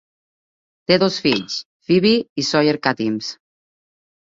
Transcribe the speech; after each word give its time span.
Té 0.91 0.97
dos 1.03 1.19
fills, 1.25 1.59
Phoebe 1.85 2.15
i 2.15 2.47
Sawyer 2.51 2.77
Katims. 2.89 3.31